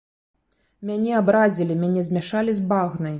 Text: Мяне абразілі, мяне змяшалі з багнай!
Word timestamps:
Мяне 0.89 1.11
абразілі, 1.19 1.79
мяне 1.85 2.01
змяшалі 2.11 2.51
з 2.61 2.69
багнай! 2.73 3.09